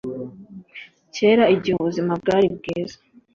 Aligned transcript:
kera 1.15 1.43
igihe 1.55 1.75
ubuzima 1.77 2.13
bwari 2.21 2.47
bwiza 2.55 2.97